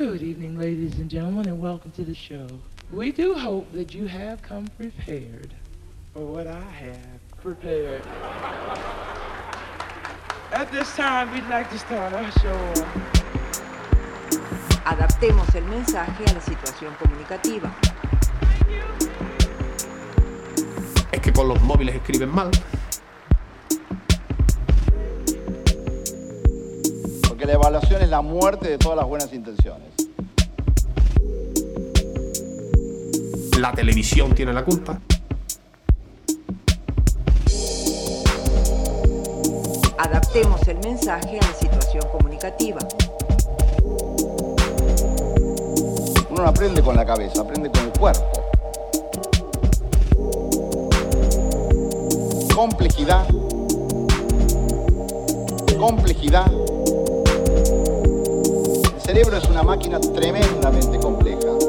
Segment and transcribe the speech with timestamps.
[0.00, 2.46] Good evening, ladies and gentlemen, and welcome to the show.
[2.90, 5.52] We do hope that you have come prepared
[6.14, 8.00] for what I have prepared.
[10.52, 12.72] At this time, we'd like to start our show.
[14.86, 17.70] Adaptemos el mensaje a la situación comunicativa.
[21.12, 22.50] Es que con los móviles escriben mal.
[27.50, 29.88] La evaluación es la muerte de todas las buenas intenciones.
[33.58, 35.00] La televisión tiene la culpa.
[39.98, 42.78] Adaptemos el mensaje a la situación comunicativa.
[46.30, 48.30] Uno no aprende con la cabeza, aprende con el cuerpo.
[52.54, 53.26] Complejidad.
[55.76, 56.46] Complejidad.
[59.10, 61.59] El cerebro es una máquina tremendamente compleja.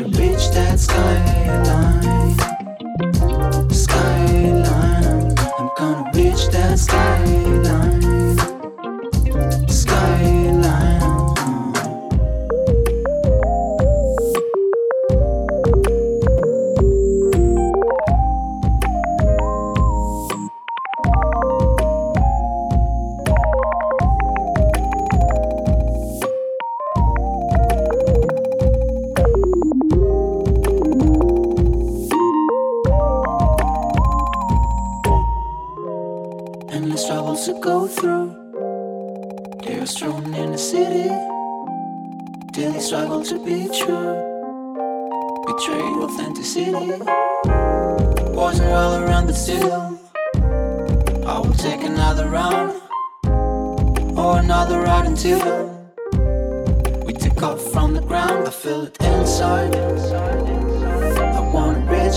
[0.00, 1.71] I reached that skyline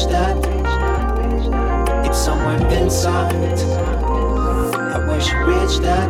[0.09, 0.35] that.
[2.05, 3.33] It's somewhere inside.
[4.95, 6.09] I wish I reached that.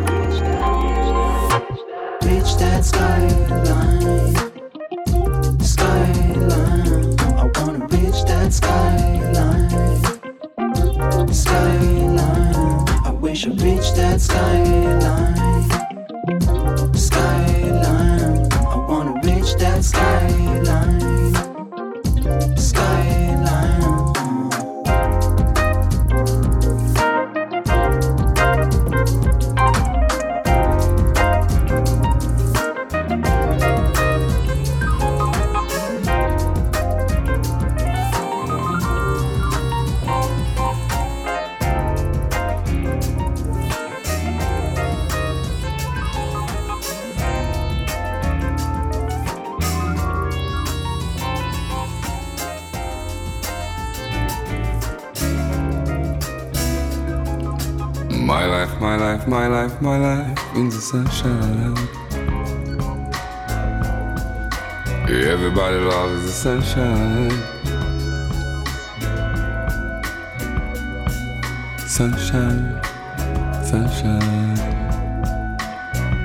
[2.24, 4.34] Reach that skyline.
[5.60, 7.16] Skyline.
[7.38, 9.70] I wanna reach that skyline.
[11.32, 12.54] Skyline.
[13.04, 14.20] I wish I reached that.
[14.20, 15.25] Skyline.
[58.26, 61.76] My life, my life, my life, my life in the sunshine.
[65.08, 67.30] Everybody loves the sunshine.
[71.86, 72.82] Sunshine,
[73.64, 74.58] sunshine.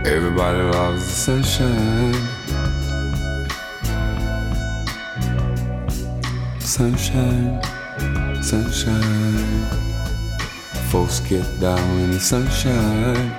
[0.03, 2.15] Everybody loves the sunshine.
[6.59, 7.61] Sunshine,
[8.41, 9.90] sunshine.
[10.91, 13.31] Folks get down in the sunshine.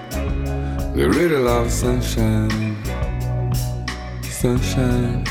[0.97, 2.83] They really love sunshine.
[4.23, 5.27] Sunshine,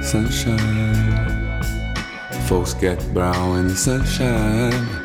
[0.00, 1.62] sunshine.
[2.46, 4.99] Folks get brown in the sunshine.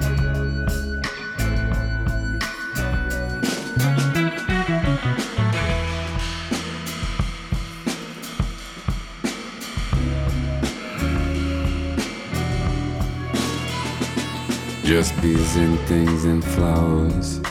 [14.96, 17.42] Just bees and things and flowers.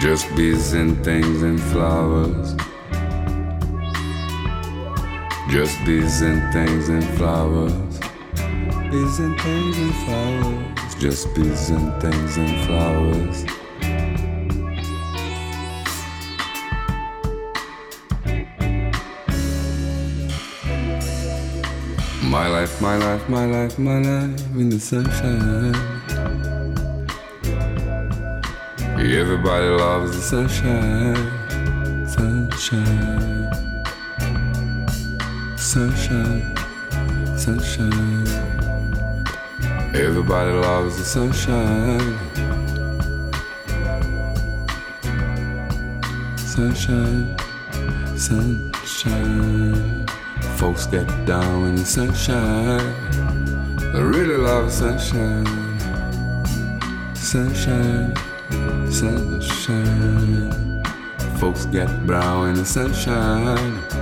[0.00, 2.54] Just bees and things and flowers.
[5.50, 8.00] Just bees and things and flowers.
[8.90, 10.94] Bees and things and flowers.
[10.98, 13.53] Just bees and things and flowers.
[22.34, 25.72] My life, my life, my life, my life in the sunshine.
[28.98, 31.14] Everybody loves the sunshine,
[32.08, 33.52] sunshine,
[35.56, 36.56] sunshine,
[37.38, 38.26] sunshine.
[39.94, 42.18] Everybody loves the sunshine,
[46.36, 47.36] sunshine,
[48.18, 50.03] sunshine.
[50.64, 52.80] Folks get down in the sunshine.
[53.94, 55.44] I really love sunshine,
[57.14, 58.16] sunshine
[58.90, 60.82] sunshine.
[61.36, 63.93] Folks get brown in the sunshine.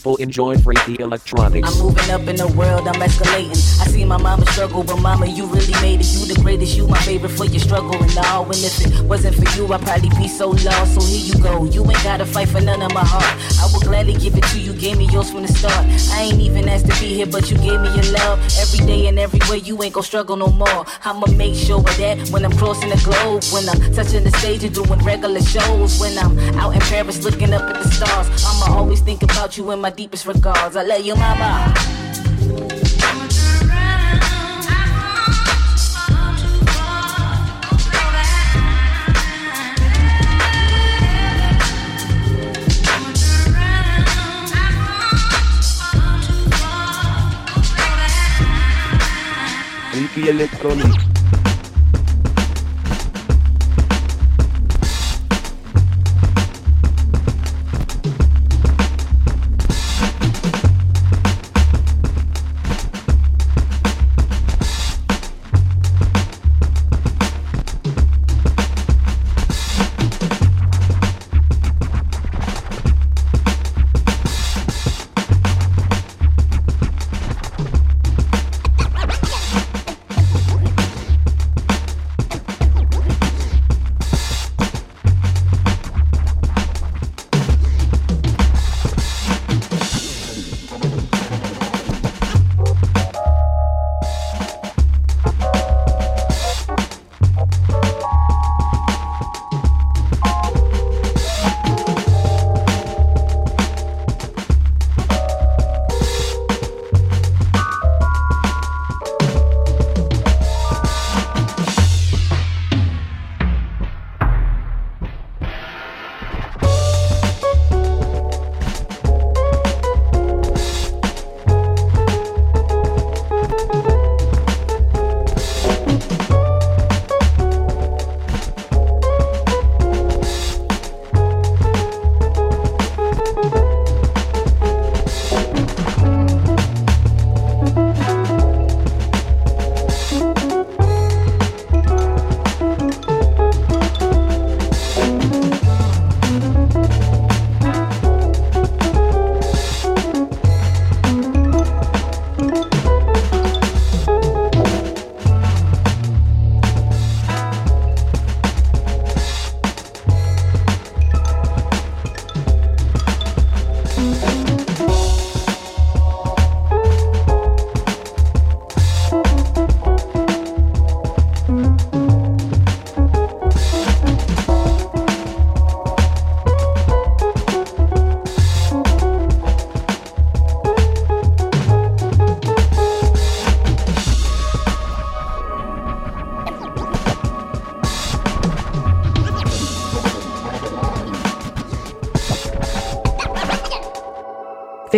[0.00, 1.76] People enjoy freaky electronics.
[1.76, 3.50] I'm moving up in the world, I'm escalating.
[3.82, 6.06] I see my mama struggle, but mama, you really made it.
[6.14, 8.46] You the greatest, you my favorite for your struggle and all.
[8.46, 10.94] And if it wasn't for you, I'd probably be so lost.
[10.94, 11.66] So here you go.
[11.66, 13.28] You ain't gotta fight for none of my heart.
[13.60, 15.84] I will gladly give it to you, gave me yours from the start.
[16.16, 18.40] I ain't even asked to be here, but you gave me your love.
[18.56, 20.86] Every day and every way, you ain't gon' struggle no more.
[21.04, 24.64] I'ma make sure of that when I'm crossing the globe, when I'm touching the stage
[24.64, 28.28] and doing regular shows, when I'm out in Paris looking up at the stars.
[28.48, 30.76] I'ma always think about you in my deepest regards.
[30.76, 31.74] I love you, mama.
[50.12, 51.09] Freaky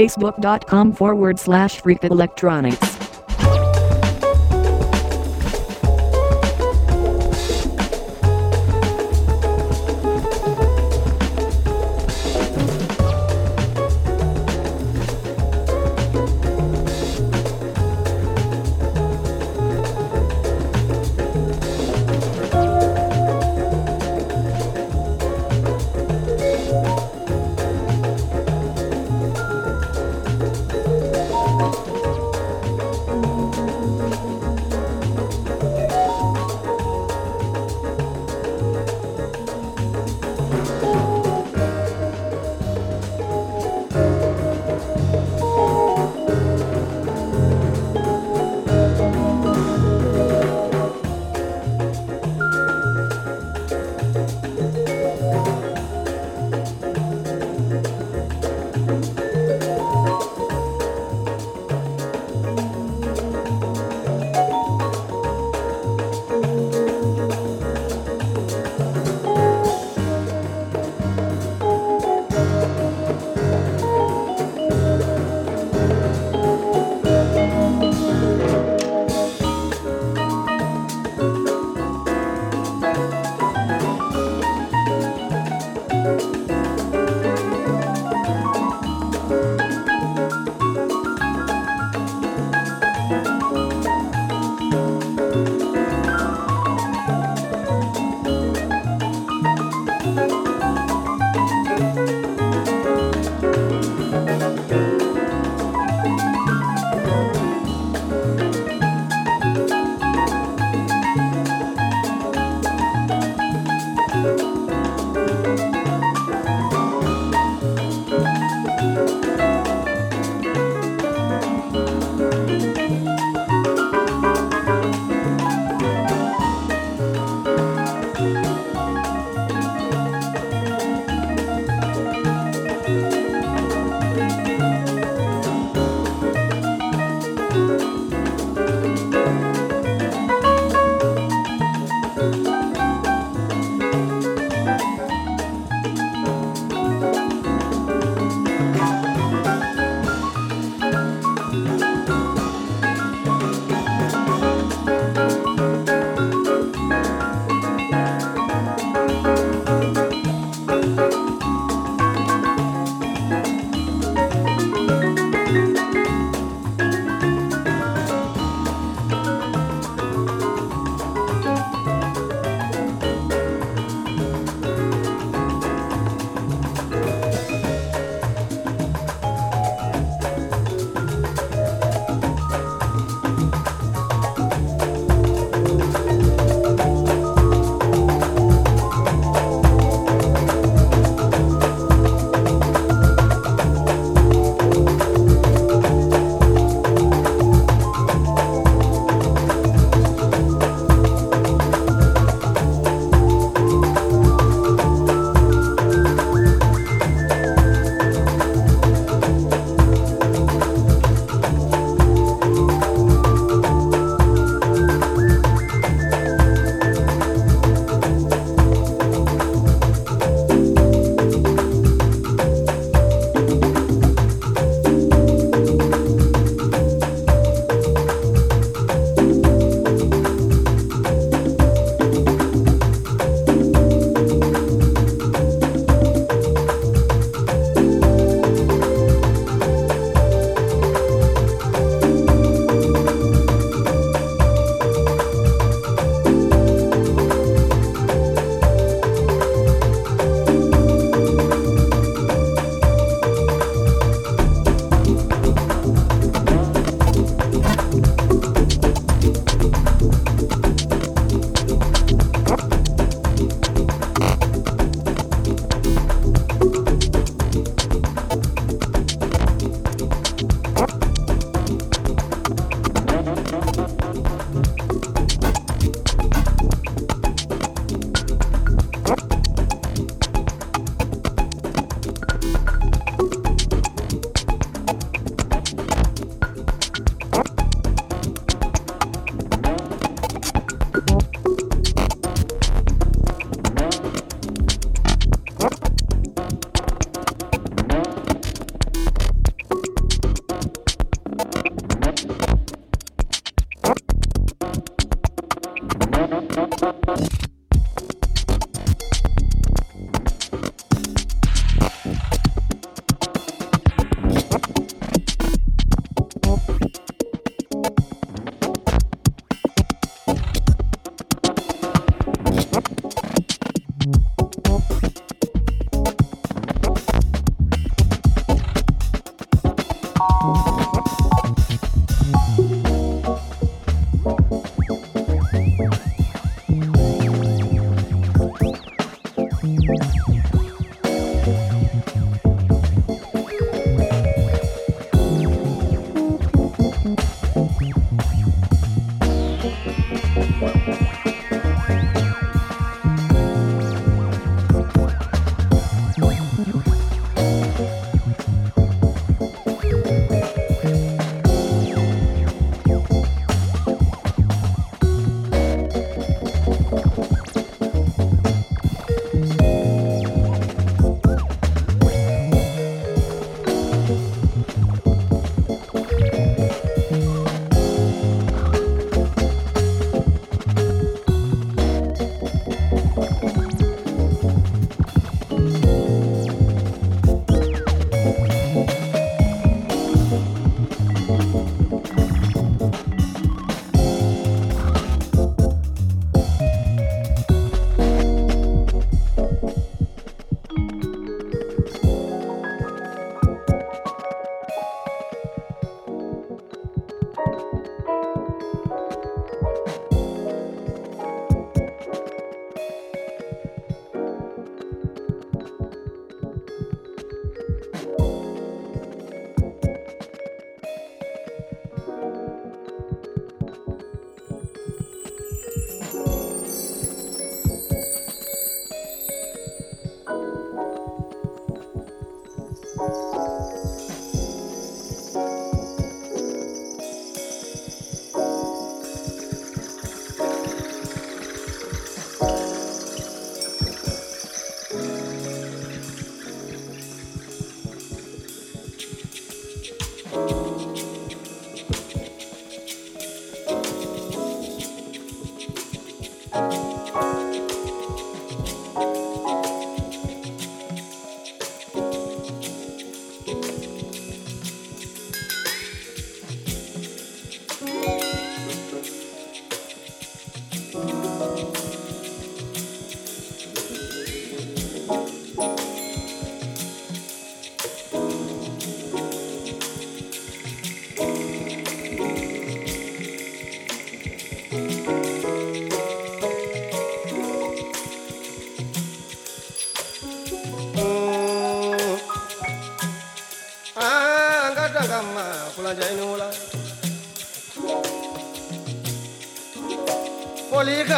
[0.02, 3.01] facebook.com forward slash freak electronics.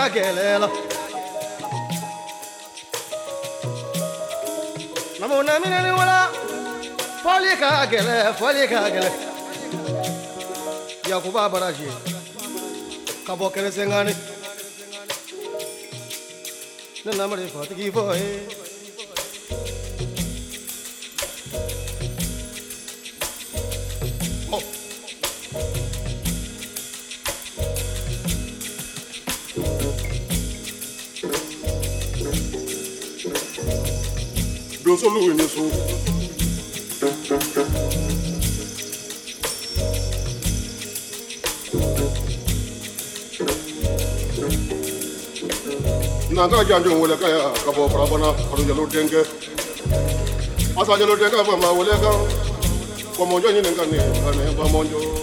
[0.05, 0.69] da guelela.
[5.21, 6.29] Namuna minani wala,
[7.23, 9.11] fole ka a fole ka gele.
[11.09, 11.89] Yakuba Baraji,
[13.27, 14.15] Kabo Keresengani.
[17.05, 18.64] Nanamari Fatigi Boy.
[35.05, 35.61] Ye donsolu ni so
[46.31, 49.21] nanga janjo wele kaya ka bɔ farabana kalo jalo denkɛ
[50.81, 52.17] asa jalo denkɛ fɔ ma wele kan
[53.17, 55.14] kɔmɔjɔ ɲini ka ne ka ne bamɔjɔ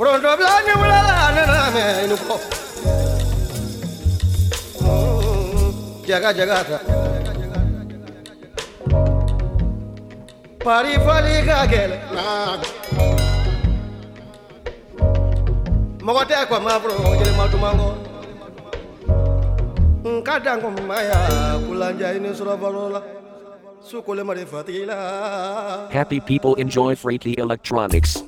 [0.00, 0.32] pronto
[6.08, 6.32] jaga
[6.64, 6.78] ta
[10.64, 10.96] pari
[20.88, 22.32] maya kulanja ini
[25.92, 28.24] Happy people enjoy Freaky Electronics.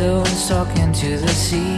[0.00, 1.76] Shadows talking to the sea.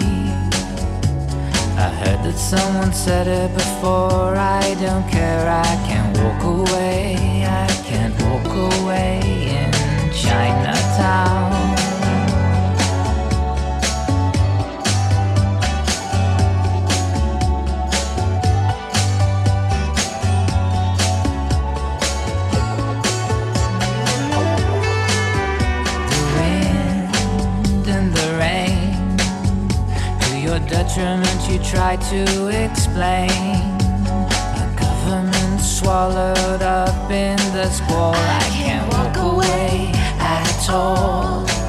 [1.77, 4.37] I heard that someone said it before.
[4.37, 7.17] I don't care, I can't walk away.
[7.45, 8.47] I can't walk
[8.79, 9.73] away in
[10.13, 11.82] Chinatown.
[30.95, 33.31] detriment you try to explain.
[33.31, 38.15] A government swallowed up in the squall.
[38.15, 41.62] I, I can't walk away at all.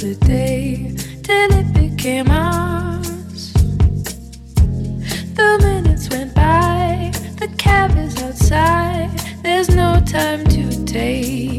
[0.00, 3.52] the day till it became ours.
[5.34, 9.10] The minutes went by, the cab is outside,
[9.42, 11.57] there's no time to take.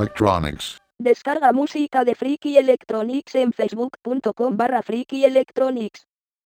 [0.00, 0.78] Electronics.
[0.98, 6.09] Descarga música de Freaky Electronics en facebook.com barra Freaky Electronics.